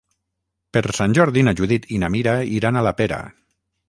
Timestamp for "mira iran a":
2.15-2.83